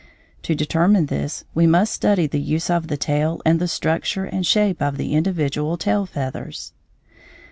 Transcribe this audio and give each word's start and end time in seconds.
To 0.41 0.55
determine 0.55 1.05
this 1.05 1.43
we 1.53 1.67
must 1.67 1.93
study 1.93 2.25
the 2.25 2.41
use 2.41 2.71
of 2.71 2.87
the 2.87 2.97
tail 2.97 3.39
and 3.45 3.59
the 3.59 3.67
structure 3.67 4.25
and 4.25 4.43
shape 4.43 4.81
of 4.81 4.97
the 4.97 5.13
individual 5.13 5.77
tail 5.77 6.07
feathers. 6.07 6.73